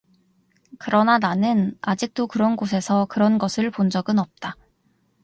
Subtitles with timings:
[0.79, 4.57] 그러나 나는 아직도 그런 곳에서 그런 것을 본 적은 없다.